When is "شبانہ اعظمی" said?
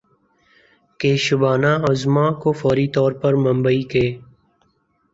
1.25-2.27